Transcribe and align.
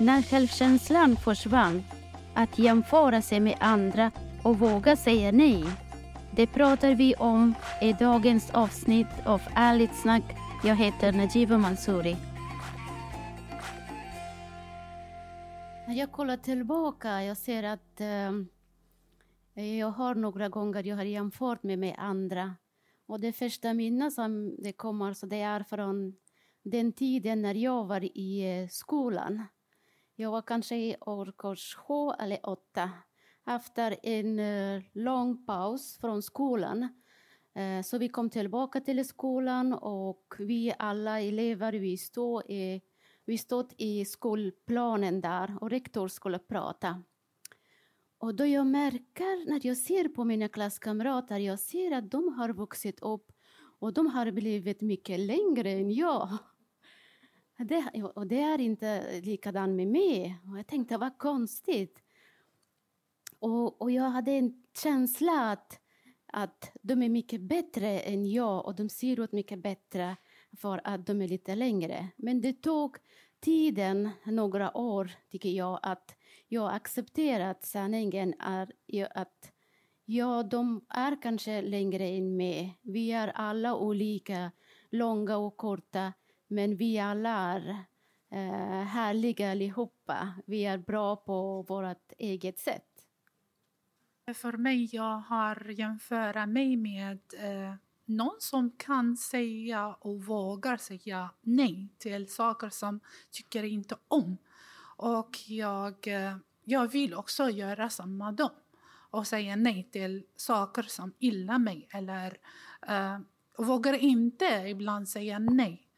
När 0.00 0.22
självkänslan 0.22 1.16
försvann, 1.16 1.82
att 2.34 2.58
jämföra 2.58 3.22
sig 3.22 3.40
med 3.40 3.56
andra 3.60 4.10
och 4.42 4.58
våga 4.58 4.96
säga 4.96 5.32
nej. 5.32 5.64
Det 6.36 6.46
pratar 6.46 6.94
vi 6.94 7.14
om 7.14 7.54
i 7.82 7.92
dagens 7.92 8.50
avsnitt 8.50 9.06
av 9.26 9.40
Ärligt 9.54 9.94
snack. 9.94 10.22
Jag 10.64 10.76
heter 10.76 11.12
Najiba 11.12 11.58
Mansouri. 11.58 12.16
När 15.86 15.94
jag 15.94 16.12
kollar 16.12 16.36
tillbaka, 16.36 17.24
jag 17.24 17.36
ser 17.36 17.62
att 17.62 18.00
eh, 18.00 19.64
jag 19.64 19.90
har 19.90 20.14
några 20.14 20.48
gånger 20.48 20.86
jag 20.86 20.96
har 20.96 21.04
jämfört 21.04 21.62
mig 21.62 21.76
med 21.76 21.94
andra. 21.98 22.54
Och 23.06 23.20
det 23.20 23.32
första 23.32 23.74
minnet 23.74 24.12
som 24.12 24.56
det 24.58 24.72
kommer, 24.72 25.12
så 25.12 25.26
det 25.26 25.40
är 25.40 25.62
från 25.62 26.14
den 26.62 26.92
tiden 26.92 27.42
när 27.42 27.54
jag 27.54 27.84
var 27.84 28.18
i 28.18 28.62
eh, 28.62 28.68
skolan. 28.68 29.42
Jag 30.20 30.30
var 30.30 30.42
kanske 30.42 30.76
i 30.76 30.96
årskurs 31.00 31.74
sju 31.74 32.10
eller 32.18 32.48
åtta. 32.48 32.90
Efter 33.46 33.96
en 34.02 34.38
eh, 34.38 34.82
lång 34.92 35.46
paus 35.46 35.98
från 36.00 36.22
skolan 36.22 36.82
eh, 37.54 37.82
så 37.84 37.98
vi 37.98 38.08
kom 38.08 38.30
tillbaka 38.30 38.80
till 38.80 39.08
skolan 39.08 39.72
och 39.72 40.34
vi 40.38 40.74
alla 40.78 41.20
elever 41.20 41.72
vi 41.72 41.96
stod 41.96 42.42
i, 42.50 42.80
vi 43.24 43.38
stod 43.38 43.74
i 43.78 44.04
skolplanen 44.04 45.20
där 45.20 45.56
och 45.60 45.70
rektor 45.70 46.08
skulle 46.08 46.38
prata. 46.38 47.02
Och 48.18 48.34
då 48.34 48.46
jag 48.46 48.66
märker 48.66 49.50
när 49.50 49.66
jag 49.66 49.76
ser 49.76 50.08
på 50.08 50.24
mina 50.24 50.48
klasskamrater, 50.48 51.38
jag 51.38 51.58
ser 51.58 51.92
att 51.92 52.10
de 52.10 52.32
har 52.32 52.52
vuxit 52.52 53.00
upp 53.02 53.32
och 53.78 53.92
de 53.92 54.06
har 54.06 54.30
blivit 54.30 54.80
mycket 54.80 55.20
längre 55.20 55.70
än 55.70 55.90
jag. 55.90 56.38
Det, 57.64 58.02
och 58.14 58.26
det 58.26 58.40
är 58.40 58.60
inte 58.60 59.20
likadant 59.20 59.76
med 59.76 59.88
mig. 59.88 60.38
Och 60.50 60.58
jag 60.58 60.66
tänkte, 60.66 60.96
vad 60.96 61.18
konstigt. 61.18 61.98
Och, 63.38 63.82
och 63.82 63.90
jag 63.90 64.10
hade 64.10 64.32
en 64.32 64.62
känsla 64.82 65.50
att, 65.50 65.80
att 66.26 66.72
de 66.82 67.02
är 67.02 67.08
mycket 67.08 67.40
bättre 67.40 68.00
än 68.00 68.30
jag 68.30 68.66
och 68.66 68.74
de 68.74 68.88
ser 68.88 69.20
ut 69.20 69.32
mycket 69.32 69.58
bättre 69.58 70.16
för 70.56 70.80
att 70.84 71.06
de 71.06 71.22
är 71.22 71.28
lite 71.28 71.54
längre. 71.54 72.08
Men 72.16 72.40
det 72.40 72.52
tog 72.52 72.96
tiden, 73.40 74.10
några 74.24 74.76
år, 74.76 75.10
tycker 75.30 75.48
jag, 75.48 75.80
att 75.82 76.16
jag 76.48 76.74
accepterat 76.74 77.64
sanningen 77.64 78.34
är 78.38 78.72
att 79.14 79.52
ja, 80.04 80.42
de 80.42 80.86
är 80.88 81.22
kanske 81.22 81.62
längre 81.62 82.08
än 82.08 82.36
mig. 82.36 82.78
Vi 82.82 83.12
är 83.12 83.28
alla 83.28 83.76
olika, 83.76 84.52
långa 84.90 85.36
och 85.36 85.56
korta. 85.56 86.12
Men 86.50 86.76
vi 86.76 86.98
alla 86.98 87.30
är 87.30 87.84
eh, 88.30 88.84
härliga 88.84 89.50
allihopa. 89.50 90.34
Vi 90.46 90.66
är 90.66 90.78
bra 90.78 91.16
på 91.16 91.62
vårt 91.62 92.12
eget 92.18 92.58
sätt. 92.58 92.86
För 94.34 94.52
mig, 94.52 94.88
jag 94.92 95.18
har 95.18 95.70
jämfört 95.70 96.48
mig 96.48 96.76
med 96.76 97.20
eh, 97.38 97.74
någon 98.04 98.36
som 98.38 98.70
kan 98.76 99.16
säga 99.16 99.94
och 100.00 100.24
vågar 100.24 100.76
säga 100.76 101.30
nej 101.40 101.94
till 101.98 102.28
saker 102.28 102.70
som 102.70 103.00
tycker 103.30 103.62
inte 103.62 103.96
om. 104.08 104.38
Och 104.96 105.36
jag, 105.46 106.06
eh, 106.06 106.36
jag 106.64 106.88
vill 106.88 107.14
också 107.14 107.50
göra 107.50 107.90
samma 107.90 108.32
dem 108.32 108.50
och 109.10 109.26
säga 109.26 109.56
nej 109.56 109.88
till 109.92 110.24
saker 110.36 110.82
som 110.82 111.14
illa 111.18 111.58
mig 111.58 111.88
eller 111.92 112.38
eh, 112.88 113.18
vågar 113.58 113.94
inte 113.94 114.44
ibland 114.44 115.08
säga 115.08 115.38
nej 115.38 115.89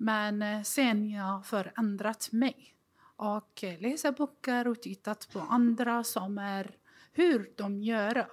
men 0.00 0.42
eh, 0.42 0.62
sen 0.62 1.10
jag 1.10 1.46
förändrat 1.46 2.32
mig 2.32 2.74
och 3.16 3.64
eh, 3.64 3.80
läsa 3.80 4.12
böcker 4.12 4.68
och 4.68 4.82
tittat 4.82 5.28
på 5.32 5.40
andra 5.40 6.04
som 6.04 6.38
är 6.38 6.76
hur 7.12 7.52
de 7.56 7.82
gör. 7.82 8.26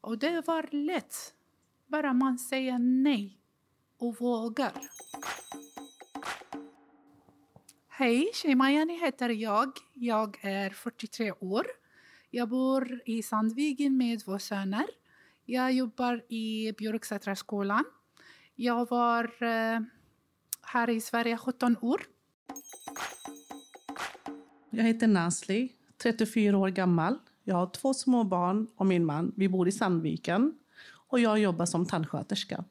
Och 0.00 0.18
det 0.18 0.46
var 0.46 0.68
lätt. 0.70 1.34
Bara 1.86 2.12
man 2.12 2.38
säger 2.38 2.78
nej 2.78 3.40
och 3.98 4.20
vågar. 4.20 4.72
Hej, 7.88 8.30
Shemajani 8.34 9.00
heter 9.00 9.28
jag. 9.28 9.72
Jag 9.92 10.44
är 10.44 10.70
43 10.70 11.32
år. 11.32 11.66
Jag 12.30 12.48
bor 12.48 13.00
i 13.06 13.22
Sandviken 13.22 13.96
med 13.96 14.24
två 14.24 14.38
söner. 14.38 14.86
Jag 15.44 15.72
jobbar 15.72 16.24
i 16.28 16.72
Björksätraskolan. 16.72 17.84
Jag 18.54 18.88
var 18.90 19.42
eh, 19.42 19.80
här 20.62 20.90
i 20.90 21.00
Sverige 21.00 21.36
17 21.36 21.76
år. 21.80 22.02
Jag 24.70 24.84
heter 24.84 25.06
Nasli, 25.06 25.72
34 26.02 26.58
år 26.58 26.68
gammal. 26.68 27.18
Jag 27.44 27.54
har 27.54 27.66
två 27.66 27.94
små 27.94 28.24
barn 28.24 28.66
och 28.76 28.86
min 28.86 29.04
man. 29.04 29.32
Vi 29.36 29.48
bor 29.48 29.68
i 29.68 29.72
Sandviken 29.72 30.54
och 31.08 31.20
jag 31.20 31.38
jobbar 31.38 31.66
som 31.66 31.86
tandsköterska. 31.86 32.64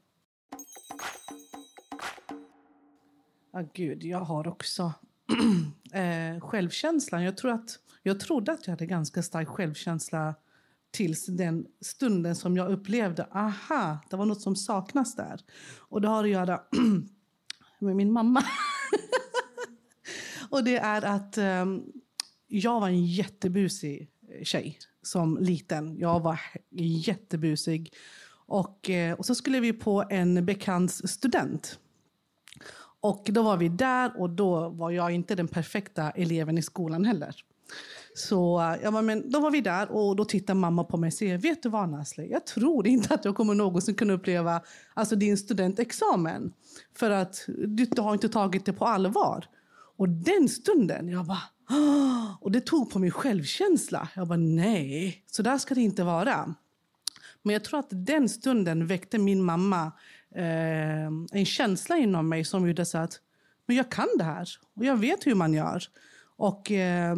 Ah, 3.53 3.63
gud, 3.74 4.03
jag 4.03 4.19
har 4.19 4.47
också 4.47 4.94
eh, 5.94 6.40
självkänslan. 6.41 7.23
Jag, 7.23 7.38
tror 7.38 7.52
att, 7.52 7.79
jag 8.03 8.19
trodde 8.19 8.52
att 8.52 8.68
jag 8.68 8.72
hade 8.72 8.85
ganska 8.85 9.23
stark 9.23 9.47
självkänsla 9.47 10.35
tills 10.91 11.25
den 11.25 11.68
stunden 11.81 12.35
som 12.35 12.58
jag 12.58 12.72
upplevde 12.72 13.23
aha, 13.23 13.97
det 14.09 14.16
var 14.16 14.25
något 14.25 14.41
som 14.41 14.56
saknas 14.56 15.16
där. 15.16 15.41
Och 15.78 16.02
det 16.02 16.08
har 16.08 16.23
att 16.23 16.29
göra 16.29 16.62
med 17.81 17.96
min 17.96 18.12
mamma. 18.12 18.44
och 20.50 20.64
det 20.64 20.78
är 20.78 21.02
att 21.06 21.38
um, 21.38 21.84
jag 22.47 22.80
var 22.80 22.88
en 22.88 23.06
jättebusig 23.06 24.09
eh, 24.30 24.44
tjej 24.44 24.80
som 25.02 25.38
liten. 25.38 25.97
Jag 25.97 26.20
var 26.20 26.40
jättebusig. 27.08 27.94
Och, 28.46 28.90
eh, 28.90 29.14
och 29.14 29.25
så 29.25 29.36
skulle 29.36 29.59
vi 29.59 29.74
på 29.74 30.03
en 30.09 30.46
bekants 30.46 31.08
student. 31.08 31.80
Och 33.02 33.28
då 33.31 33.44
var 33.44 33.58
vi 33.58 33.70
där 33.70 34.20
och 34.20 34.30
då 34.30 34.70
var 34.70 34.91
jag 34.91 35.12
inte 35.12 35.36
den 35.36 35.47
perfekta 35.47 36.12
eleven 36.12 36.58
i 36.58 36.62
skolan 36.62 37.06
heller. 37.06 37.36
Så 38.14 38.76
jag 38.84 38.94
bara, 38.94 39.02
men 39.02 39.32
då 39.32 39.40
var 39.40 39.52
vi 39.52 39.62
där 39.62 39.92
och 39.92 40.16
då 40.16 40.26
tittade 40.26 40.59
mamma 40.59 40.84
på 40.84 40.98
mig 40.98 41.08
och 41.08 41.14
säger, 41.14 41.38
vet 41.38 41.64
du 41.64 41.70
vad 41.70 41.90
Nasle, 41.90 42.26
Jag 42.26 42.46
tror 42.46 42.88
inte 42.88 43.14
att 43.14 43.26
jag 43.26 43.36
kommer 43.36 43.54
någonsin 43.54 43.96
kunna 43.96 44.14
uppleva 44.14 44.62
alltså, 44.94 45.16
din 45.16 45.38
studentexamen. 45.38 46.54
För 46.96 47.12
att 47.12 47.46
du, 47.48 47.86
du 47.86 48.02
har 48.02 48.14
inte 48.14 48.30
tagit 48.30 48.66
det 48.66 48.74
på 48.74 48.86
allvar. 48.86 49.46
Och 49.98 50.09
den 50.09 50.50
stunden, 50.50 51.09
jag 51.09 51.26
bara, 51.26 51.42
och 52.40 52.52
det 52.52 52.62
tog 52.62 52.92
på 52.92 53.00
min 53.00 53.12
självkänsla. 53.12 54.09
Jag 54.16 54.28
bara, 54.28 54.38
nej, 54.38 55.24
så 55.32 55.42
där 55.42 55.58
ska 55.58 55.76
det 55.76 55.82
inte 55.82 56.03
vara. 56.03 56.56
Men 57.44 57.53
jag 57.53 57.64
tror 57.64 57.80
att 57.80 57.90
den 57.90 58.30
stunden 58.30 58.88
väckte 58.88 59.18
min 59.18 59.44
mamma 59.44 59.92
eh, 60.36 61.06
en 61.32 61.46
känsla 61.46 61.98
inom 61.98 62.30
mig 62.30 62.46
som 62.46 62.68
gjorde 62.68 62.86
så 62.86 62.98
att 62.98 63.20
men 63.66 63.76
jag 63.76 63.92
kan 63.92 64.08
det 64.18 64.24
här 64.24 64.50
och 64.76 64.86
jag 64.86 64.98
vet 64.98 65.28
hur 65.28 65.36
man 65.36 65.53
gör. 65.53 65.84
Och 66.41 66.72
eh, 66.72 67.16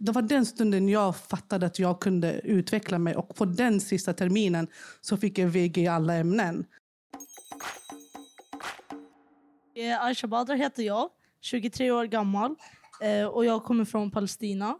det 0.00 0.12
var 0.12 0.22
den 0.22 0.46
stunden 0.46 0.88
jag 0.88 1.16
fattade 1.16 1.66
att 1.66 1.78
jag 1.78 2.00
kunde 2.00 2.40
utveckla 2.44 2.98
mig. 2.98 3.16
Och 3.16 3.36
på 3.36 3.44
den 3.44 3.80
sista 3.80 4.12
terminen 4.12 4.68
så 5.00 5.16
fick 5.16 5.38
jag 5.38 5.48
VG 5.48 5.82
i 5.82 5.86
alla 5.86 6.14
ämnen. 6.14 6.66
Eh, 9.74 10.04
Aisha 10.04 10.26
Badr 10.26 10.54
heter 10.54 10.82
jag, 10.82 11.10
23 11.40 11.90
år 11.90 12.04
gammal 12.04 12.54
eh, 13.00 13.26
och 13.26 13.44
jag 13.44 13.64
kommer 13.64 13.84
från 13.84 14.10
Palestina. 14.10 14.78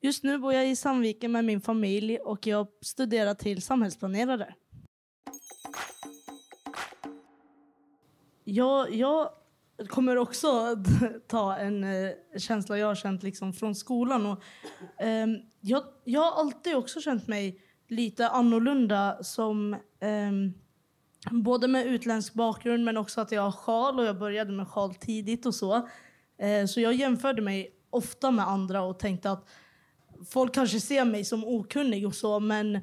Just 0.00 0.24
nu 0.24 0.38
bor 0.38 0.52
jag 0.52 0.68
i 0.68 0.76
Sandviken 0.76 1.32
med 1.32 1.44
min 1.44 1.60
familj 1.60 2.18
och 2.18 2.46
jag 2.46 2.66
studerar 2.82 3.34
till 3.34 3.62
samhällsplanerare. 3.62 4.54
Jag, 8.44 8.94
jag 8.94 9.30
kommer 9.88 10.16
också 10.16 10.76
ta 11.26 11.56
en 11.56 11.84
eh, 11.84 12.10
känsla 12.38 12.78
jag 12.78 12.86
har 12.86 12.94
känt 12.94 13.22
liksom 13.22 13.52
från 13.52 13.74
skolan. 13.74 14.26
Och, 14.26 14.42
eh, 15.04 15.26
jag, 15.60 15.84
jag 16.04 16.20
har 16.20 16.40
alltid 16.40 16.76
också 16.76 17.00
känt 17.00 17.28
mig 17.28 17.60
lite 17.88 18.28
annorlunda 18.28 19.18
som 19.22 19.74
eh, 20.00 20.32
både 21.30 21.68
med 21.68 21.86
utländsk 21.86 22.34
bakgrund 22.34 22.84
men 22.84 22.96
också 22.96 23.20
att 23.20 23.32
jag 23.32 23.42
har 23.42 23.52
sjal 23.52 23.98
och 23.98 24.04
jag 24.04 24.18
började 24.18 24.52
med 24.52 24.68
sjal 24.68 24.94
tidigt 24.94 25.46
och 25.46 25.54
så. 25.54 25.88
Eh, 26.38 26.66
så 26.66 26.80
jag 26.80 26.94
jämförde 26.94 27.42
mig 27.42 27.70
ofta 27.90 28.30
med 28.30 28.48
andra 28.48 28.82
och 28.82 28.98
tänkte 28.98 29.30
att 29.30 29.48
folk 30.28 30.54
kanske 30.54 30.80
ser 30.80 31.04
mig 31.04 31.24
som 31.24 31.44
okunnig 31.44 32.06
och 32.06 32.14
så 32.14 32.40
men 32.40 32.80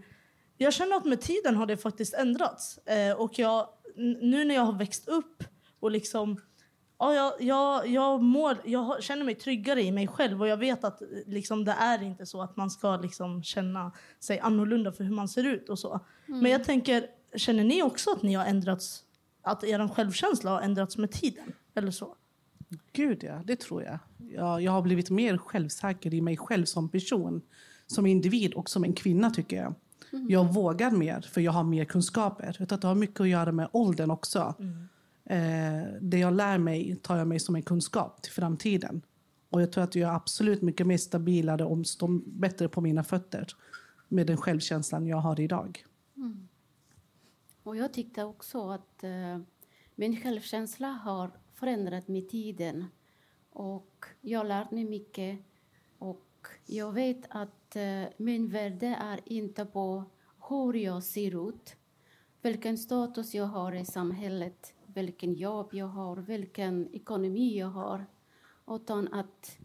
jag 0.57 0.73
känner 0.73 0.95
att 0.95 1.05
med 1.05 1.21
tiden 1.21 1.55
har 1.55 1.65
det 1.65 1.77
faktiskt 1.77 2.13
ändrats. 2.13 2.77
Eh, 2.77 3.13
och 3.13 3.39
jag, 3.39 3.67
nu 4.21 4.45
när 4.45 4.55
jag 4.55 4.61
har 4.61 4.73
växt 4.73 5.07
upp 5.07 5.43
och 5.79 5.91
liksom 5.91 6.41
ja, 7.01 7.13
jag, 7.13 7.33
jag, 7.39 7.87
jag, 7.87 8.21
mår, 8.21 8.57
jag 8.65 9.03
känner 9.03 9.25
mig 9.25 9.35
tryggare 9.35 9.81
i 9.81 9.91
mig 9.91 10.07
själv 10.07 10.41
och 10.41 10.47
jag 10.47 10.57
vet 10.57 10.83
att 10.83 11.01
liksom, 11.25 11.65
det 11.65 11.71
är 11.71 12.03
inte 12.03 12.25
så 12.25 12.41
att 12.41 12.57
man 12.57 12.69
ska 12.69 12.97
liksom, 12.97 13.43
känna 13.43 13.91
sig 14.19 14.39
annorlunda 14.39 14.91
för 14.91 15.03
hur 15.03 15.15
man 15.15 15.27
ser 15.27 15.43
ut 15.43 15.69
och 15.69 15.79
så. 15.79 15.99
Mm. 16.27 16.39
Men 16.39 16.51
jag 16.51 16.63
tänker, 16.63 17.07
känner 17.35 17.63
ni 17.63 17.83
också 17.83 18.11
att 18.11 18.21
ni 18.21 18.33
har 18.33 18.45
ändrats, 18.45 19.03
att 19.41 19.63
er 19.63 19.87
självkänsla 19.87 20.51
har 20.51 20.61
ändrats 20.61 20.97
med 20.97 21.11
tiden? 21.11 21.53
Eller 21.75 21.91
så? 21.91 22.15
Gud 22.93 23.23
ja, 23.23 23.41
det 23.45 23.59
tror 23.59 23.83
jag. 23.83 23.99
jag. 24.17 24.61
Jag 24.61 24.71
har 24.71 24.81
blivit 24.81 25.09
mer 25.09 25.37
självsäker 25.37 26.13
i 26.13 26.21
mig 26.21 26.37
själv 26.37 26.65
som 26.65 26.89
person, 26.89 27.41
som 27.87 28.05
individ 28.05 28.53
och 28.53 28.69
som 28.69 28.83
en 28.83 28.93
kvinna 28.93 29.29
tycker 29.29 29.57
jag. 29.57 29.73
Mm. 30.13 30.29
Jag 30.29 30.53
vågar 30.53 30.91
mer 30.91 31.21
för 31.21 31.41
jag 31.41 31.51
har 31.51 31.63
mer 31.63 31.85
kunskaper. 31.85 32.45
Jag 32.45 32.55
tror 32.55 32.73
att 32.73 32.81
det 32.81 32.87
har 32.87 32.95
mycket 32.95 33.21
att 33.21 33.29
göra 33.29 33.51
med 33.51 33.69
åldern 33.71 34.11
också. 34.11 34.55
Mm. 34.59 34.87
Eh, 35.31 35.83
det 36.01 36.17
jag 36.17 36.33
lär 36.33 36.57
mig 36.57 36.95
tar 36.95 37.17
jag 37.17 37.27
med 37.27 37.41
som 37.41 37.55
en 37.55 37.63
kunskap 37.63 38.21
till 38.21 38.31
framtiden. 38.31 39.01
Och 39.49 39.61
jag 39.61 39.71
tror 39.71 39.83
att 39.83 39.95
jag 39.95 40.09
är 40.09 40.15
absolut 40.15 40.61
mycket 40.61 40.87
mer 40.87 40.97
stabilare 40.97 41.65
och 41.65 41.87
står 41.87 42.21
bättre 42.25 42.69
på 42.69 42.81
mina 42.81 43.03
fötter 43.03 43.47
med 44.07 44.27
den 44.27 44.37
självkänslan 44.37 45.07
jag 45.07 45.17
har 45.17 45.39
idag. 45.39 45.85
Mm. 46.15 46.47
Och 47.63 47.75
jag 47.75 47.93
tyckte 47.93 48.23
också 48.23 48.69
att 48.69 49.03
eh, 49.03 49.39
min 49.95 50.21
självkänsla 50.21 50.87
har 50.87 51.31
förändrat 51.53 52.07
med 52.07 52.29
tiden. 52.29 52.85
Och 53.49 54.05
jag 54.21 54.39
har 54.39 54.45
lärt 54.45 54.71
mig 54.71 54.85
mycket. 54.85 55.39
Och 55.97 56.47
jag 56.65 56.91
vet 56.91 57.25
att 57.29 57.75
eh, 57.75 58.03
min 58.17 58.49
värde 58.49 58.87
är 58.87 59.19
inte 59.25 59.65
på 59.65 60.03
hur 60.49 60.73
jag 60.73 61.03
ser 61.03 61.49
ut, 61.49 61.75
vilken 62.41 62.77
status 62.77 63.33
jag 63.33 63.45
har 63.45 63.75
i 63.75 63.85
samhället, 63.85 64.73
vilken 64.93 65.33
jobb 65.33 65.69
jag 65.73 65.87
har, 65.87 66.17
vilken 66.17 66.95
ekonomi 66.95 67.59
jag 67.59 67.67
har. 67.67 68.05
Utan 68.67 69.13
att 69.13 69.57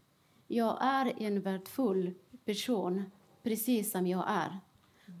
jag 0.47 0.77
är 0.81 1.13
en 1.17 1.41
värdefull 1.41 2.13
person, 2.45 3.03
precis 3.43 3.91
som 3.91 4.07
jag 4.07 4.25
är. 4.27 4.59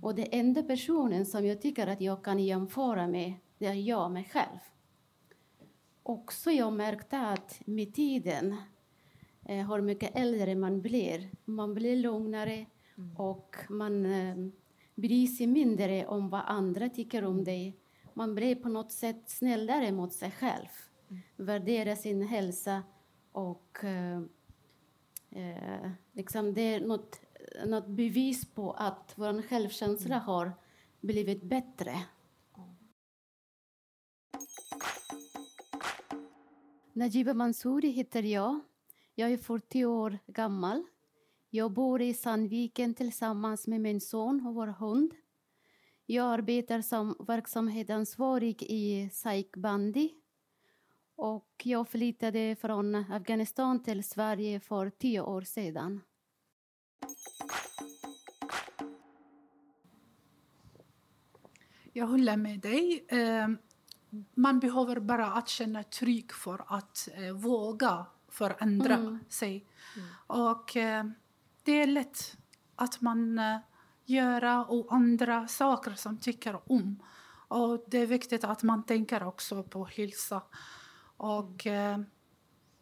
Och 0.01 0.15
den 0.15 0.27
enda 0.31 0.63
personen 0.63 1.25
som 1.25 1.45
jag 1.45 1.61
tycker 1.61 1.87
att 1.87 2.01
jag 2.01 2.23
kan 2.23 2.39
jämföra 2.39 3.07
med, 3.07 3.33
det 3.57 3.65
är 3.65 3.73
jag 3.73 4.11
mig 4.11 4.29
själv. 4.33 4.59
Också 6.03 6.51
jag 6.51 6.73
märkte 6.73 7.19
att 7.19 7.61
med 7.65 7.93
tiden, 7.93 8.55
eh, 9.45 9.71
hur 9.71 9.81
mycket 9.81 10.15
äldre 10.15 10.55
man 10.55 10.81
blir, 10.81 11.29
man 11.45 11.73
blir 11.73 11.95
lugnare 11.95 12.65
mm. 12.97 13.17
och 13.17 13.55
man 13.69 14.05
eh, 14.05 14.35
bryr 14.95 15.27
sig 15.27 15.47
mindre 15.47 16.07
om 16.07 16.29
vad 16.29 16.41
andra 16.45 16.89
tycker 16.89 17.23
om 17.23 17.43
dig. 17.43 17.77
Man 18.17 18.35
blir 18.35 18.55
på 18.55 18.69
något 18.69 18.91
sätt 18.91 19.29
snällare 19.29 19.91
mot 19.91 20.13
sig 20.13 20.31
själv, 20.31 20.67
mm. 21.09 21.21
värderar 21.35 21.95
sin 21.95 22.21
hälsa 22.21 22.83
och 23.31 23.83
eh, 23.83 24.21
eh, 25.31 25.91
liksom 26.13 26.53
det 26.53 26.61
är 26.61 26.79
något 26.79 27.21
något 27.65 27.87
bevis 27.87 28.53
på 28.53 28.71
att 28.71 29.13
vår 29.15 29.41
självkänsla 29.41 30.15
mm. 30.15 30.25
har 30.25 30.51
blivit 31.01 31.43
bättre. 31.43 32.05
Najiba 36.93 37.33
Mansouri 37.33 37.89
heter 37.89 38.23
jag. 38.23 38.59
Jag 39.15 39.31
är 39.31 39.37
40 39.37 39.85
år 39.85 40.17
gammal. 40.27 40.83
Jag 41.49 41.71
bor 41.71 42.01
i 42.01 42.13
Sandviken 42.13 42.93
tillsammans 42.93 43.67
med 43.67 43.81
min 43.81 44.01
son 44.01 44.45
och 44.47 44.55
vår 44.55 44.67
hund. 44.67 45.13
Jag 46.09 46.33
arbetar 46.33 46.81
som 46.81 47.15
verksamhetsansvarig 47.27 48.63
i 48.63 49.09
SAIK 49.13 49.55
Bandi 49.55 50.13
och 51.15 51.51
jag 51.63 51.89
flyttade 51.89 52.55
från 52.61 52.95
Afghanistan 52.95 53.83
till 53.83 54.03
Sverige 54.03 54.59
för 54.59 54.89
tio 54.89 55.21
år 55.21 55.41
sedan. 55.41 56.01
Jag 61.93 62.07
håller 62.07 62.37
med 62.37 62.59
dig. 62.59 63.05
Ehm, 63.09 63.57
man 64.33 64.59
behöver 64.59 64.99
bara 64.99 65.27
att 65.27 65.49
känna 65.49 65.83
tryck 65.83 66.31
för 66.31 66.63
att 66.67 67.09
eh, 67.13 67.33
våga 67.33 68.05
förändra 68.27 68.95
mm. 68.95 69.19
sig. 69.29 69.67
Mm. 69.95 70.09
Och 70.27 70.77
eh, 70.77 71.05
det 71.63 71.71
är 71.71 71.87
lätt 71.87 72.37
att 72.75 73.01
man 73.01 73.39
eh, 74.07 74.13
gör 74.15 74.71
och 74.71 74.93
andra 74.93 75.47
saker 75.47 75.91
som 75.91 76.17
tycker 76.17 76.71
om. 76.71 77.03
Och 77.47 77.85
det 77.87 77.97
är 77.97 78.07
viktigt 78.07 78.43
att 78.43 78.63
man 78.63 78.85
tänker 78.85 79.23
också 79.23 79.63
på 79.63 79.85
hälsa. 79.85 80.41
Och 81.17 81.67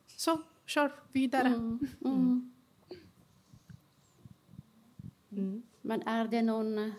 så, 0.07 0.41
kör 0.65 0.91
vidare. 1.11 1.47
Mm. 1.47 1.79
mm. 2.05 2.51
Mm. 5.31 5.63
Men 5.81 6.01
är 6.01 6.27
det 6.27 6.41
någon 6.41 6.93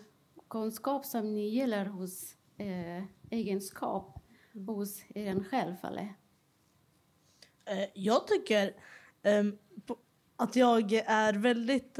kunskap 0.49 1.05
som 1.05 1.33
ni 1.33 1.49
gillar 1.49 1.85
hos 1.85 2.35
eh, 2.57 3.03
egenskap 3.29 4.23
mm. 4.53 4.67
hos 4.67 5.03
er 5.15 5.43
själv? 5.49 5.75
Eller? 5.83 6.15
Eh, 7.65 7.89
jag 7.93 8.27
tycker 8.27 8.75
eh, 9.21 9.43
att 10.35 10.55
jag 10.55 10.93
är 10.93 11.33
väldigt... 11.33 11.99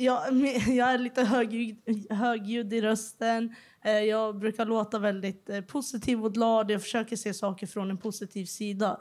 Jag, 0.00 0.32
jag 0.68 0.92
är 0.92 0.98
lite 0.98 1.24
högljudd, 1.24 2.06
högljudd 2.10 2.72
i 2.72 2.80
rösten. 2.80 3.54
Eh, 3.84 3.92
jag 3.92 4.38
brukar 4.38 4.66
låta 4.66 4.98
väldigt 4.98 5.50
eh, 5.50 5.60
positiv 5.60 6.24
och 6.24 6.34
glad. 6.34 6.70
Jag 6.70 6.82
försöker 6.82 7.16
se 7.16 7.34
saker 7.34 7.66
från 7.66 7.90
en 7.90 7.98
positiv 7.98 8.46
sida. 8.46 9.00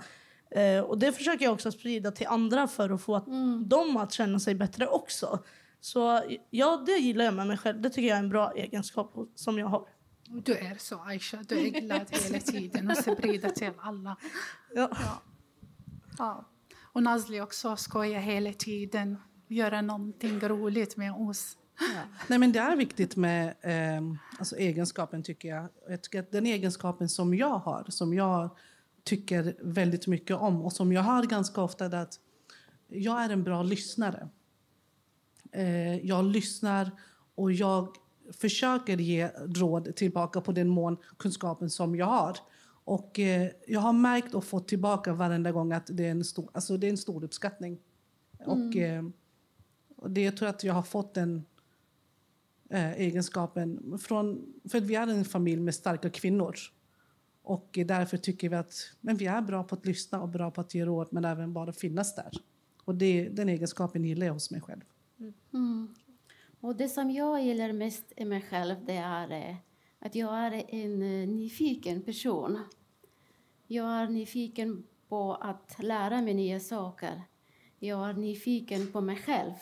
Eh, 0.51 0.79
och 0.79 0.99
Det 0.99 1.11
försöker 1.11 1.45
jag 1.45 1.53
också 1.53 1.71
sprida 1.71 2.11
till 2.11 2.27
andra 2.27 2.67
för 2.67 2.89
att 2.89 3.01
få 3.01 3.15
mm. 3.15 3.69
dem 3.69 3.97
att 3.97 4.13
känna 4.13 4.39
sig 4.39 4.55
bättre 4.55 4.87
också. 4.87 5.43
Så 5.79 6.23
ja, 6.49 6.83
det 6.85 6.91
gillar 6.91 7.25
jag 7.25 7.33
med 7.33 7.47
mig 7.47 7.57
själv. 7.57 7.81
Det 7.81 7.89
tycker 7.89 8.07
jag 8.07 8.15
är 8.15 8.23
en 8.23 8.29
bra 8.29 8.51
egenskap 8.55 9.15
som 9.35 9.59
jag 9.59 9.67
har. 9.67 9.87
Du 10.25 10.55
är 10.57 10.75
så, 10.77 11.03
Aisha. 11.03 11.37
Du 11.47 11.67
är 11.67 11.81
glad 11.81 12.07
hela 12.09 12.39
tiden 12.39 12.91
och 12.91 12.97
sprider 12.97 13.49
till 13.49 13.71
alla. 13.79 14.17
Ja. 14.75 14.89
ja. 14.91 15.21
ja. 16.17 16.49
Och 16.93 17.03
Nazli 17.03 17.41
också 17.41 17.75
skojar 17.75 18.19
hela 18.19 18.53
tiden 18.53 19.17
göra 19.49 19.81
någonting 19.81 20.39
roligt 20.39 20.97
med 20.97 21.13
oss. 21.13 21.57
Ja. 21.79 22.01
Nej, 22.27 22.39
men 22.39 22.51
det 22.51 22.59
är 22.59 22.75
viktigt 22.75 23.15
med 23.15 23.47
eh, 23.61 24.01
alltså 24.39 24.55
egenskapen, 24.55 25.23
tycker 25.23 25.49
jag. 25.49 25.67
jag 25.89 26.01
tycker 26.01 26.25
den 26.31 26.45
egenskapen 26.45 27.09
som 27.09 27.33
jag 27.33 27.59
har, 27.59 27.85
som 27.89 28.13
jag 28.13 28.49
tycker 29.03 29.55
väldigt 29.61 30.07
mycket 30.07 30.35
om 30.35 30.61
och 30.61 30.73
som 30.73 30.93
jag 30.93 31.01
har 31.01 31.23
ganska 31.23 31.61
ofta, 31.61 31.85
är 31.85 31.95
att 31.95 32.19
jag 32.87 33.23
är 33.23 33.29
en 33.29 33.43
bra 33.43 33.63
lyssnare. 33.63 34.29
Eh, 35.51 35.97
jag 35.97 36.25
lyssnar 36.25 36.91
och 37.35 37.51
jag 37.51 37.95
försöker 38.33 38.97
ge 38.97 39.29
råd 39.45 39.95
tillbaka 39.95 40.41
på 40.41 40.51
den 40.51 40.69
mån 40.69 40.97
kunskapen 41.17 41.69
som 41.69 41.95
jag 41.95 42.05
har. 42.05 42.37
Och 42.83 43.19
eh, 43.19 43.49
jag 43.67 43.79
har 43.79 43.93
märkt 43.93 44.33
och 44.33 44.43
fått 44.43 44.67
tillbaka 44.67 45.13
varenda 45.13 45.51
gång 45.51 45.71
att 45.71 45.89
det 45.93 46.05
är 46.05 46.11
en 46.11 46.23
stor, 46.23 46.49
alltså 46.53 46.77
det 46.77 46.87
är 46.87 46.91
en 46.91 46.97
stor 46.97 47.23
uppskattning. 47.23 47.79
Mm. 48.39 48.49
Och 48.49 48.75
eh, 48.75 49.03
och 50.01 50.11
det, 50.11 50.21
jag 50.21 50.37
tror 50.37 50.49
att 50.49 50.63
jag 50.63 50.73
har 50.73 50.83
fått 50.83 51.13
den 51.13 51.45
eh, 52.69 52.91
egenskapen 52.91 53.99
från... 53.99 54.53
För 54.69 54.77
att 54.77 54.83
vi 54.83 54.95
är 54.95 55.07
en 55.07 55.25
familj 55.25 55.61
med 55.61 55.75
starka 55.75 56.09
kvinnor. 56.09 56.55
Och 57.41 57.79
därför 57.85 58.17
tycker 58.17 58.49
vi 58.49 58.55
att 58.55 58.73
men 59.01 59.17
vi 59.17 59.25
är 59.25 59.41
bra 59.41 59.63
på 59.63 59.75
att 59.75 59.85
lyssna 59.85 60.21
och 60.21 60.29
bra 60.29 60.51
på 60.51 60.61
att 60.61 60.75
ge 60.75 60.85
råd 60.85 61.07
men 61.11 61.25
även 61.25 61.53
bara 61.53 61.73
finnas 61.73 62.15
där. 62.15 62.31
Och 62.83 62.95
det, 62.95 63.29
den 63.29 63.49
egenskapen 63.49 64.05
gillar 64.05 64.25
jag 64.25 64.33
hos 64.33 64.51
mig 64.51 64.61
själv. 64.61 64.81
Mm. 65.53 65.95
Och 66.59 66.75
det 66.75 66.89
som 66.89 67.11
jag 67.11 67.43
gillar 67.43 67.71
mest 67.71 68.13
i 68.17 68.25
mig 68.25 68.41
själv 68.41 68.75
det 68.85 68.97
är 68.97 69.31
eh, 69.31 69.55
att 69.99 70.15
jag 70.15 70.37
är 70.37 70.75
en 70.75 71.01
eh, 71.01 71.27
nyfiken 71.27 72.01
person. 72.01 72.59
Jag 73.67 73.87
är 73.87 74.07
nyfiken 74.07 74.83
på 75.09 75.35
att 75.35 75.75
lära 75.79 76.21
mig 76.21 76.33
nya 76.33 76.59
saker. 76.59 77.21
Jag 77.79 78.09
är 78.09 78.13
nyfiken 78.13 78.91
på 78.91 79.01
mig 79.01 79.15
själv. 79.15 79.53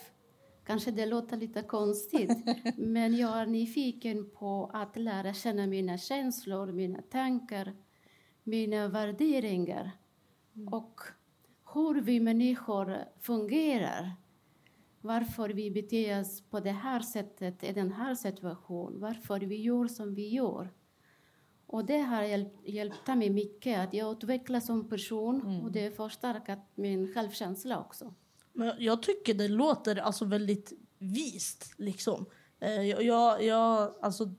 Kanske 0.67 0.91
det 0.91 1.05
låter 1.05 1.37
lite 1.37 1.61
konstigt, 1.61 2.31
men 2.77 3.17
jag 3.17 3.37
är 3.37 3.45
nyfiken 3.45 4.29
på 4.29 4.71
att 4.73 4.97
lära 4.97 5.33
känna 5.33 5.67
mina 5.67 5.97
känslor, 5.97 6.71
mina 6.71 7.01
tankar, 7.01 7.73
mina 8.43 8.87
värderingar 8.87 9.91
och 10.71 11.01
hur 11.73 12.01
vi 12.01 12.19
människor 12.19 12.97
fungerar. 13.21 14.11
Varför 15.01 15.49
vi 15.49 15.71
beter 15.71 16.19
oss 16.19 16.41
på 16.41 16.59
det 16.59 16.71
här 16.71 16.99
sättet 16.99 17.63
i 17.63 17.73
den 17.73 17.91
här 17.91 18.15
situationen. 18.15 18.99
Varför 18.99 19.39
vi 19.39 19.61
gör 19.61 19.87
som 19.87 20.15
vi 20.15 20.29
gör. 20.29 20.73
Och 21.65 21.85
det 21.85 21.99
har 21.99 22.23
hjälpt, 22.23 22.67
hjälpt 22.67 23.07
mig 23.07 23.29
mycket 23.29 23.79
att 23.79 23.93
jag 23.93 24.11
utvecklas 24.11 24.65
som 24.65 24.89
person 24.89 25.61
och 25.63 25.71
det 25.71 25.83
har 25.83 25.91
förstärkt 25.91 26.61
min 26.75 27.13
självkänsla 27.13 27.79
också. 27.79 28.13
Men 28.57 28.73
jag 28.79 29.03
tycker 29.03 29.33
det 29.33 29.47
låter 29.47 29.95
alltså 29.95 30.25
väldigt 30.25 30.73
vist. 30.99 31.73
Liksom. 31.77 32.25
Eh, 32.59 32.81
jag, 32.81 33.43
jag, 33.43 33.93
alltså, 34.01 34.33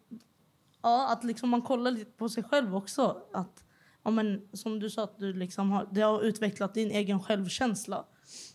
ja, 0.82 1.12
att 1.12 1.24
liksom 1.24 1.48
man 1.48 1.62
kollar 1.62 1.90
lite 1.90 2.10
på 2.10 2.28
sig 2.28 2.42
själv 2.42 2.76
också. 2.76 3.22
Att, 3.32 3.64
ja, 4.02 4.10
men, 4.10 4.48
som 4.52 4.80
du 4.80 4.90
sa, 4.90 5.04
att 5.04 5.18
du 5.18 5.32
liksom 5.32 5.70
har, 5.70 5.88
det 5.92 6.00
har 6.00 6.22
utvecklat 6.22 6.74
din 6.74 6.90
egen 6.90 7.20
självkänsla. 7.20 8.04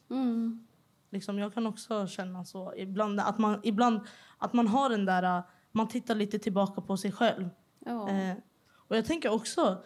Mm. 0.09 0.67
Liksom, 1.09 1.39
jag 1.39 1.53
kan 1.53 1.67
också 1.67 2.07
känna 2.07 2.45
så. 2.45 2.73
Ibland 2.77 3.19
att 3.19 3.39
man, 3.39 3.59
ibland, 3.63 3.99
att 4.37 4.53
man 4.53 4.67
har 4.67 4.89
den 4.89 5.05
där... 5.05 5.43
Man 5.71 5.87
tittar 5.87 6.15
lite 6.15 6.39
tillbaka 6.39 6.81
på 6.81 6.97
sig 6.97 7.11
själv. 7.11 7.49
Ja. 7.85 8.09
Eh, 8.09 8.35
och 8.73 8.97
jag 8.97 9.05
tänker 9.05 9.29
också... 9.29 9.83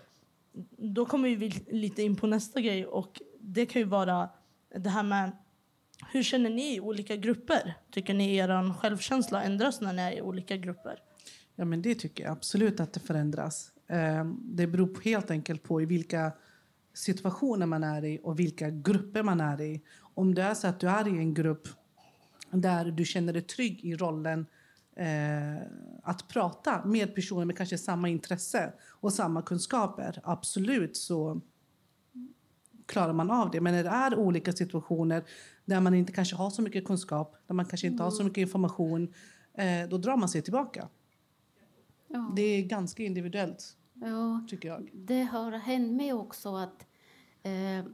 Då 0.78 1.06
kommer 1.06 1.36
vi 1.36 1.50
lite 1.68 2.04
in 2.04 2.16
på 2.16 2.28
nästa 2.28 2.62
grej. 2.62 2.86
Och 2.86 3.22
Det 3.40 3.66
kan 3.66 3.82
ju 3.82 3.88
vara 3.88 4.30
det 4.76 4.90
här 4.90 5.04
med... 5.04 5.32
Hur 6.12 6.24
känner 6.24 6.50
ni 6.50 6.76
i 6.76 6.80
olika 6.80 7.16
grupper? 7.16 7.74
Tycker 7.92 8.14
ni 8.14 8.36
er 8.36 8.74
självkänsla 8.74 9.44
ändras 9.44 9.82
när 9.82 9.94
ni 9.94 10.02
är 10.02 10.12
i 10.12 10.22
olika 10.22 10.58
grupper? 10.58 11.00
Ja, 11.56 11.66
men 11.66 11.82
det 11.82 11.96
tycker 11.96 12.24
jag 12.24 12.32
absolut 12.32 12.80
att 12.80 12.94
det 12.94 13.00
förändras. 13.00 13.72
Ehm, 13.88 14.38
det 14.44 14.68
beror 14.68 14.88
på- 14.88 15.02
helt 15.02 15.32
enkelt 15.32 15.64
på 15.64 15.82
i 15.82 15.86
vilka 15.86 16.32
situationer 16.94 17.66
man 17.66 17.84
är 17.84 18.06
i 18.06 18.20
och 18.24 18.40
vilka 18.40 18.70
grupper 18.70 19.24
man 19.24 19.42
är 19.42 19.62
i. 19.62 19.82
Om 20.00 20.36
det 20.36 20.42
är 20.44 20.54
så 20.54 20.68
att 20.68 20.80
du 20.80 20.90
är 20.90 21.08
i 21.08 21.12
en 21.12 21.34
grupp 21.34 21.68
där 22.52 22.86
du 22.86 23.06
känner 23.06 23.34
dig 23.34 23.42
trygg 23.42 23.86
i 23.86 23.96
rollen 23.96 24.46
eh, 24.96 25.68
att 26.04 26.28
prata 26.28 26.86
med 26.86 27.16
personer 27.16 27.46
med 27.46 27.58
kanske 27.58 27.78
samma 27.78 28.10
intresse 28.10 28.74
och 28.84 29.14
samma 29.14 29.42
kunskaper, 29.42 30.20
absolut 30.24 30.98
så 30.98 31.42
klarar 32.88 33.14
man 33.14 33.32
av 33.32 33.52
det. 33.52 33.62
Men 33.62 33.74
när 33.74 33.84
det 33.84 33.90
är 33.90 34.16
olika 34.16 34.52
situationer 34.54 35.24
där 35.66 35.80
man 35.82 35.94
inte 35.94 36.14
kanske 36.14 36.36
har 36.36 36.50
så 36.50 36.62
mycket 36.62 36.86
kunskap, 36.86 37.36
där 37.48 37.56
man 37.56 37.66
kanske 37.66 37.88
inte 37.88 38.04
har 38.04 38.12
så 38.12 38.24
mycket 38.24 38.38
information, 38.42 39.14
eh, 39.54 39.90
då 39.90 39.98
drar 39.98 40.18
man 40.18 40.30
sig 40.30 40.42
tillbaka. 40.42 40.88
Ja. 42.08 42.32
Det 42.36 42.42
är 42.42 42.62
ganska 42.62 43.04
individuellt, 43.04 43.78
Ja. 43.94 44.46
tycker 44.50 44.70
jag. 44.70 44.90
Det 44.94 45.22
har 45.22 45.52
hänt 45.52 45.92
mig 45.94 46.14
också 46.14 46.56
att 46.56 46.86
eh, 47.44 47.86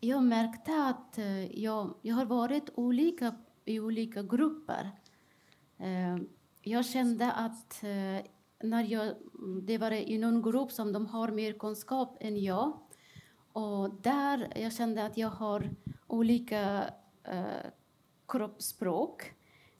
jag 0.00 0.22
märkte 0.22 0.72
att 0.84 1.18
eh, 1.18 1.60
jag, 1.62 1.94
jag 2.02 2.14
har 2.14 2.24
varit 2.24 2.70
olika 2.74 3.34
i 3.64 3.80
olika 3.80 4.22
grupper. 4.22 4.90
Eh, 5.78 6.16
jag 6.62 6.86
kände 6.86 7.32
att 7.32 7.82
eh, 7.82 8.26
när 8.68 8.84
jag, 8.84 9.14
det 9.62 9.78
var 9.78 9.90
i 9.92 10.18
någon 10.18 10.42
grupp 10.42 10.72
som 10.72 10.92
de 10.92 11.06
har 11.06 11.28
mer 11.28 11.52
kunskap 11.52 12.16
än 12.20 12.36
jag. 12.42 12.78
Och 13.58 13.90
där 14.02 14.52
jag 14.56 14.72
kände 14.72 15.04
att 15.04 15.16
jag 15.16 15.28
har 15.28 15.70
olika 16.06 16.90
eh, 17.24 17.70
kroppsspråk. 18.28 19.32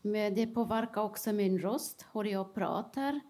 Men 0.03 0.35
det 0.35 0.47
påverkar 0.47 1.03
också 1.03 1.33
min 1.33 1.59
röst, 1.59 2.07
hur 2.13 2.25
jag 2.25 2.55
pratar. 2.55 3.21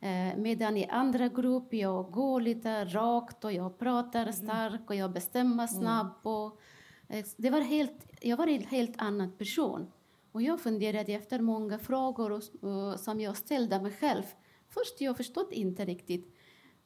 Eh, 0.00 0.36
medan 0.36 0.76
i 0.76 0.86
andra 0.86 1.28
grupper 1.28 1.76
jag 1.76 2.10
går 2.10 2.40
lite 2.40 2.84
rakt 2.84 3.44
och 3.44 3.52
jag 3.52 3.78
pratar 3.78 4.32
starkt 4.32 4.88
och 4.88 4.94
jag 4.94 5.12
bestämmer 5.12 5.66
snabbt. 5.66 6.26
Och, 6.26 6.60
eh, 7.08 7.24
det 7.36 7.50
var 7.50 7.60
helt, 7.60 8.06
jag 8.20 8.36
var 8.36 8.46
en 8.46 8.62
helt 8.62 8.94
annan 8.98 9.32
person. 9.32 9.92
Och 10.32 10.42
jag 10.42 10.60
funderade 10.60 11.12
efter 11.12 11.40
många 11.40 11.78
frågor 11.78 12.32
och, 12.32 12.64
och, 12.70 13.00
som 13.00 13.20
jag 13.20 13.36
ställde 13.36 13.80
mig 13.80 13.92
själv. 13.92 14.24
Först 14.68 15.00
jag 15.00 15.16
förstod 15.16 15.52
inte 15.52 15.84
riktigt. 15.84 16.36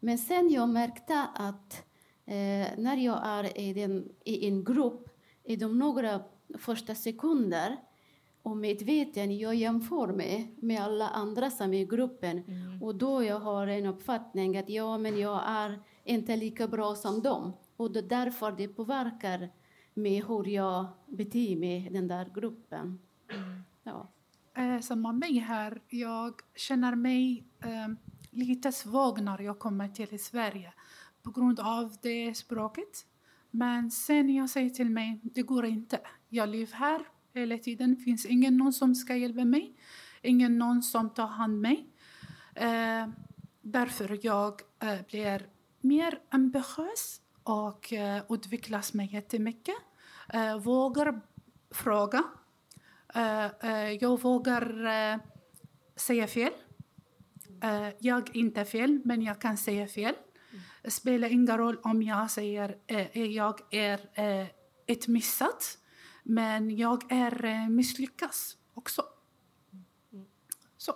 Men 0.00 0.18
sen 0.18 0.50
jag 0.50 0.68
märkte 0.68 1.26
att 1.34 1.84
eh, 2.26 2.68
när 2.78 2.96
jag 2.96 3.20
är 3.26 3.58
i, 3.58 3.72
den, 3.72 4.08
i 4.24 4.48
en 4.48 4.64
grupp, 4.64 5.08
i 5.44 5.56
de 5.56 5.78
några 5.78 6.22
första 6.58 6.94
sekunder 6.94 7.76
och 8.42 8.56
medveten 8.56 9.38
jag 9.38 9.54
jämför 9.54 10.06
mig 10.06 10.54
med 10.60 10.82
alla 10.82 11.08
andra 11.08 11.50
som 11.50 11.74
är 11.74 11.80
i 11.80 11.84
gruppen. 11.84 12.42
Och 12.80 12.94
då 12.94 13.22
jag 13.22 13.40
har 13.40 13.66
en 13.66 13.86
uppfattning 13.86 14.56
att 14.56 14.68
ja, 14.68 14.98
men 14.98 15.18
jag 15.18 15.42
är 15.46 15.82
inte 16.04 16.36
lika 16.36 16.68
bra 16.68 16.94
som 16.94 17.22
dem. 17.22 17.52
Och 17.76 17.92
det 17.92 17.98
är 17.98 18.02
därför 18.02 18.52
det 18.52 18.68
påverkar 18.68 19.50
mig 19.94 20.22
hur 20.22 20.48
jag 20.48 20.86
beter 21.06 21.56
mig 21.56 21.86
i 21.86 21.88
den 21.88 22.08
där 22.08 22.30
gruppen. 22.34 22.98
Ja. 23.82 24.08
Eh, 24.54 24.80
samma 24.80 25.12
mig 25.12 25.38
här. 25.38 25.82
Jag 25.88 26.34
känner 26.54 26.94
mig 26.94 27.44
eh, 27.60 27.88
lite 28.30 28.72
svag 28.72 29.22
när 29.22 29.40
jag 29.40 29.58
kommer 29.58 29.88
till 29.88 30.24
Sverige 30.24 30.72
på 31.22 31.30
grund 31.30 31.60
av 31.60 31.96
det 32.02 32.34
språket. 32.34 33.06
Men 33.50 33.90
sen 33.90 34.34
jag 34.34 34.50
säger 34.50 34.70
till 34.70 34.90
mig, 34.90 35.20
det 35.22 35.42
går 35.42 35.66
inte. 35.66 36.00
Jag 36.28 36.48
lever 36.48 36.72
här 36.74 37.00
hela 37.34 37.58
tiden. 37.58 37.94
Det 37.94 38.00
finns 38.00 38.26
ingen 38.26 38.56
någon 38.56 38.72
som 38.72 38.94
ska 38.94 39.16
hjälpa 39.16 39.44
mig. 39.44 39.76
Ingen 40.22 40.58
någon 40.58 40.82
som 40.82 41.10
tar 41.10 41.26
hand 41.26 41.52
om 41.54 41.60
mig. 41.60 41.88
Eh, 42.54 43.08
därför 43.60 44.18
jag 44.22 44.60
eh, 44.80 45.00
blir 45.08 45.46
mer 45.80 46.20
ambitiös 46.28 47.20
och 47.42 47.92
eh, 47.92 48.22
utvecklas 48.28 48.94
mig 48.94 49.14
jättemycket. 49.14 49.74
Eh, 50.28 50.58
vågar 50.58 51.20
fråga. 51.70 52.24
Eh, 53.14 53.46
eh, 53.46 53.90
jag 53.90 54.20
vågar 54.20 54.86
eh, 54.86 55.18
säga 55.96 56.26
fel. 56.26 56.52
Eh, 57.62 57.88
jag 57.98 58.28
är 58.28 58.36
inte 58.36 58.64
fel, 58.64 59.00
men 59.04 59.22
jag 59.22 59.40
kan 59.40 59.56
säga 59.56 59.86
fel. 59.86 60.14
Det 60.82 60.90
spelar 60.90 61.28
ingen 61.28 61.58
roll 61.58 61.78
om 61.82 62.02
jag 62.02 62.30
säger 62.30 62.76
eh, 62.86 63.24
jag 63.24 63.60
är 63.70 64.00
eh, 64.14 64.46
ett 64.86 65.08
missat, 65.08 65.78
men 66.22 66.76
jag 66.76 67.12
är 67.12 67.44
eh, 67.44 67.68
misslyckas 67.68 68.56
också. 68.74 69.02
Så. 70.76 70.92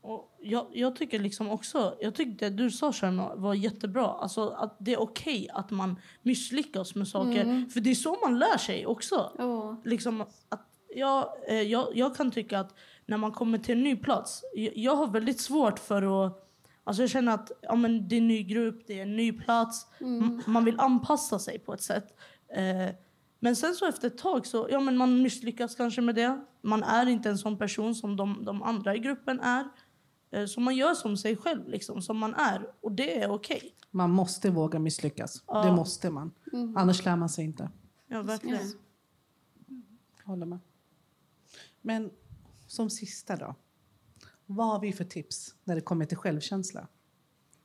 Och 0.00 0.36
jag, 0.40 0.66
jag 0.72 0.96
tycker 0.96 1.18
liksom 1.18 1.50
också, 1.50 1.96
jag 2.00 2.14
tyckte 2.14 2.50
det 2.50 2.56
du 2.56 2.70
sa 2.70 2.92
Sharma 2.92 3.34
var 3.34 3.54
jättebra. 3.54 4.06
Alltså 4.06 4.48
att 4.48 4.76
det 4.78 4.92
är 4.92 5.00
okej 5.00 5.48
att 5.52 5.70
man 5.70 6.00
misslyckas 6.22 6.94
med 6.94 7.08
saker. 7.08 7.70
För 7.70 7.80
det 7.80 7.90
är 7.90 7.94
så 7.94 8.18
man 8.24 8.38
lär 8.38 8.58
sig 8.58 8.86
också. 8.86 9.32
Ja. 9.38 9.76
Liksom 9.84 10.20
att 10.48 10.68
jag, 10.94 11.32
eh, 11.48 11.62
jag, 11.62 11.88
jag 11.94 12.16
kan 12.16 12.30
tycka 12.30 12.60
att 12.60 12.74
när 13.06 13.16
man 13.16 13.32
kommer 13.32 13.58
till 13.58 13.76
en 13.76 13.82
ny 13.82 13.96
plats, 13.96 14.44
jag, 14.54 14.76
jag 14.76 14.96
har 14.96 15.06
väldigt 15.06 15.40
svårt 15.40 15.78
för 15.78 16.26
att 16.26 16.47
Alltså 16.88 17.02
jag 17.02 17.10
känner 17.10 17.32
att 17.34 17.50
ja, 17.62 17.74
men 17.74 18.08
det 18.08 18.14
är 18.14 18.18
en 18.18 18.28
ny 18.28 18.42
grupp, 18.42 18.84
det 18.86 18.98
är 18.98 19.02
en 19.02 19.16
ny 19.16 19.32
plats. 19.32 19.86
M- 20.00 20.42
Man 20.46 20.64
vill 20.64 20.80
anpassa 20.80 21.38
sig 21.38 21.58
på 21.58 21.74
ett 21.74 21.82
sätt. 21.82 22.16
Eh, 22.56 22.94
men 23.40 23.56
sen 23.56 23.74
så 23.74 23.86
efter 23.88 24.06
ett 24.06 24.18
tag 24.18 24.46
så, 24.46 24.68
ja 24.70 24.80
men 24.80 24.96
man 24.96 25.22
misslyckas 25.22 25.74
kanske 25.74 26.00
med 26.00 26.14
det. 26.14 26.44
Man 26.62 26.82
är 26.82 27.06
inte 27.06 27.28
en 27.30 27.38
sån 27.38 27.58
person 27.58 27.94
som 27.94 28.16
de, 28.16 28.44
de 28.44 28.62
andra 28.62 28.94
i 28.96 28.98
gruppen 28.98 29.40
är. 29.40 29.68
Eh, 30.30 30.46
så 30.46 30.60
man 30.60 30.76
gör 30.76 30.94
som 30.94 31.16
sig 31.16 31.36
själv, 31.36 31.68
liksom, 31.68 32.02
som 32.02 32.18
man 32.18 32.34
är. 32.34 32.70
Och 32.80 32.92
det 32.92 33.22
är 33.22 33.30
okej. 33.30 33.74
Man 33.90 34.10
måste 34.10 34.50
våga 34.50 34.78
misslyckas. 34.78 35.42
Ja. 35.46 35.64
Det 35.64 35.72
måste 35.72 36.10
man. 36.10 36.30
Annars 36.76 37.04
lär 37.04 37.16
man 37.16 37.28
sig 37.28 37.44
inte. 37.44 37.70
Ja, 38.06 38.22
verkligen. 38.22 38.56
Håller 40.24 40.46
med. 40.46 40.58
Men 41.82 42.10
som 42.66 42.90
sista 42.90 43.36
då. 43.36 43.54
Vad 44.50 44.66
har 44.66 44.80
vi 44.80 44.92
för 44.92 45.04
tips 45.04 45.54
när 45.64 45.74
det 45.74 45.80
kommer 45.80 46.04
till 46.04 46.16
självkänsla? 46.16 46.88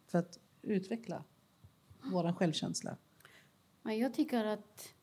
För 0.08 0.18
att 0.18 0.40
utveckla 0.62 1.24
vår 2.12 2.34
självkänsla. 2.34 2.98
Jag 3.84 4.14
tycker 4.14 4.46
att 4.46 4.94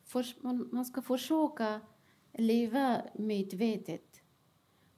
man, 0.41 0.69
man 0.71 0.85
ska 0.85 1.01
försöka 1.01 1.81
leva 2.33 3.01
medvetet 3.13 4.21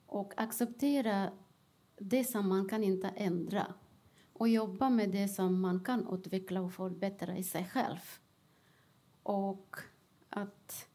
och 0.06 0.32
acceptera 0.36 1.32
det 1.98 2.24
som 2.24 2.48
man 2.48 2.68
kan 2.68 2.84
inte 2.84 3.08
ändra 3.08 3.74
och 4.32 4.48
jobba 4.48 4.90
med 4.90 5.10
det 5.10 5.28
som 5.28 5.60
man 5.60 5.84
kan 5.84 6.14
utveckla 6.14 6.60
och 6.60 6.72
förbättra 6.72 7.36
i 7.36 7.44
sig 7.44 7.64
själv. 7.64 8.00
Och 9.22 9.76
att 10.30 10.88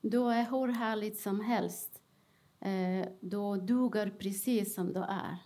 du 0.00 0.32
är 0.32 0.50
hur 0.50 0.68
härligt 0.68 1.20
som 1.20 1.40
helst. 1.40 1.97
Eh, 2.60 3.08
du 3.20 3.60
duger 3.60 4.10
precis 4.10 4.74
som 4.74 4.92
du 4.92 5.00
är. 5.00 5.38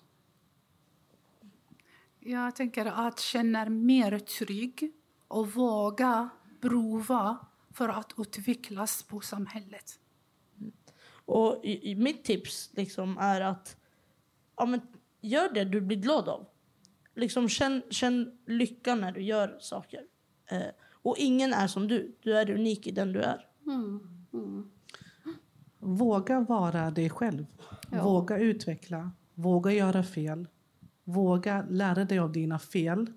Jag 2.21 2.57
tänker 2.57 2.87
att 2.87 3.21
känna 3.21 3.69
mer 3.69 4.19
trygg 4.19 4.93
och 5.29 5.53
våga 5.53 6.29
prova 6.61 7.47
för 7.71 7.89
att 7.89 8.13
utvecklas 8.19 9.03
på 9.03 9.21
samhället. 9.21 9.99
Och 11.25 11.61
i, 11.65 11.91
i 11.91 11.95
mitt 11.95 12.25
tips 12.25 12.71
liksom 12.73 13.19
är 13.19 13.41
att 13.41 13.77
ja, 14.57 14.67
men, 14.67 14.81
gör 15.21 15.55
det 15.55 15.65
du 15.65 15.81
blir 15.81 15.97
glad 15.97 16.29
av. 16.29 16.47
Liksom 17.15 17.49
känn, 17.49 17.83
känn 17.91 18.39
lycka 18.47 18.95
när 18.95 19.13
du 19.13 19.23
gör 19.23 19.57
saker. 19.61 20.03
Eh, 20.47 20.67
och 20.91 21.17
ingen 21.19 21.53
är 21.53 21.67
som 21.67 21.89
du. 21.89 22.17
Du 22.21 22.39
är 22.39 22.51
unik 22.51 22.87
i 22.87 22.91
den 22.91 23.13
du 23.13 23.21
är. 23.21 23.49
Våga 25.97 26.41
vara 26.41 26.91
dig 26.91 27.11
själv. 27.11 27.47
Ja. 27.91 28.05
Våga 28.05 28.39
utveckla. 28.39 29.11
Våga 29.35 29.73
göra 29.73 30.03
fel. 30.03 30.49
Våga 31.05 31.67
lära 31.71 32.05
dig 32.05 32.19
av 32.19 32.33
dina 32.33 32.59
fel. 32.59 33.13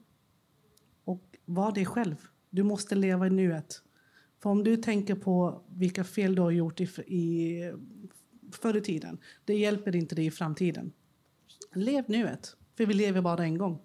Och 1.06 1.24
var 1.46 1.72
dig 1.72 1.86
själv. 1.86 2.16
Du 2.50 2.64
måste 2.64 2.96
leva 2.96 3.28
i 3.28 3.30
nuet. 3.30 3.82
För 4.40 4.50
om 4.50 4.64
du 4.64 4.78
tänker 4.78 5.16
på 5.16 5.62
vilka 5.68 6.04
fel 6.04 6.36
du 6.36 6.42
har 6.42 6.52
gjort 6.52 6.82
i, 6.82 6.84
i, 7.08 7.74
förr 8.52 8.78
i 8.78 8.82
tiden, 8.82 9.18
det 9.46 9.56
hjälper 9.56 9.96
inte 9.96 10.16
dig 10.16 10.26
i 10.26 10.32
framtiden. 10.32 10.92
Lev 11.74 12.04
nuet. 12.08 12.58
För 12.78 12.86
vi 12.86 12.94
lever 12.94 13.22
bara 13.22 13.44
en 13.44 13.58
gång. 13.58 13.80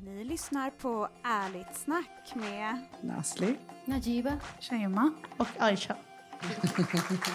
Ni 0.00 0.24
lyssnar 0.24 0.70
på 0.70 1.08
Ärligt 1.22 1.76
snack 1.76 2.34
med 2.34 2.78
Nasli. 3.02 3.56
Najiba? 3.84 4.40
Shema. 4.60 5.12
Och 5.36 5.48
Aisha. 5.58 5.96
Thank 6.46 7.26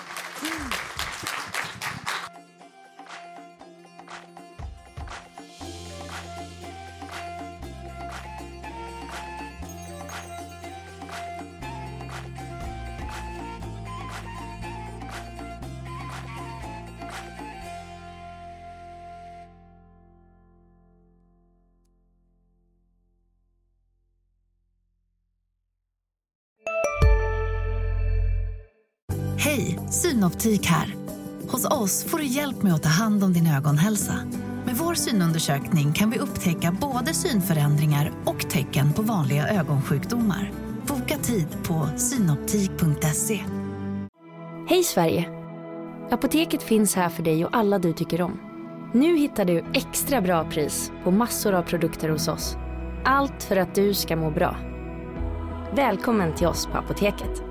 you. 0.43 0.88
Hej, 29.41 29.79
Synoptik 29.89 30.65
här. 30.65 30.95
Hos 31.51 31.65
oss 31.65 32.03
får 32.03 32.17
du 32.17 32.25
hjälp 32.25 32.63
med 32.63 32.73
att 32.73 32.83
ta 32.83 32.89
hand 32.89 33.23
om 33.23 33.33
din 33.33 33.47
ögonhälsa. 33.47 34.13
Med 34.65 34.75
vår 34.75 34.93
synundersökning 34.93 35.93
kan 35.93 36.09
vi 36.09 36.19
upptäcka 36.19 36.77
både 36.81 37.13
synförändringar 37.13 38.11
och 38.25 38.49
tecken 38.49 38.93
på 38.93 39.01
vanliga 39.01 39.47
ögonsjukdomar. 39.47 40.51
Boka 40.87 41.17
tid 41.17 41.47
på 41.63 41.89
synoptik.se. 41.97 43.39
Hej 44.69 44.83
Sverige! 44.83 45.29
Apoteket 46.11 46.63
finns 46.63 46.95
här 46.95 47.09
för 47.09 47.23
dig 47.23 47.45
och 47.45 47.55
alla 47.57 47.79
du 47.79 47.93
tycker 47.93 48.21
om. 48.21 48.39
Nu 48.93 49.17
hittar 49.17 49.45
du 49.45 49.65
extra 49.73 50.21
bra 50.21 50.49
pris 50.49 50.91
på 51.03 51.11
massor 51.11 51.53
av 51.53 51.63
produkter 51.63 52.09
hos 52.09 52.27
oss. 52.27 52.57
Allt 53.05 53.43
för 53.43 53.55
att 53.57 53.75
du 53.75 53.93
ska 53.93 54.15
må 54.15 54.31
bra. 54.31 54.57
Välkommen 55.75 56.35
till 56.35 56.47
oss 56.47 56.65
på 56.65 56.77
Apoteket. 56.77 57.48